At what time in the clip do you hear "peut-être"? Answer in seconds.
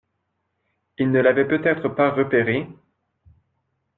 1.47-1.87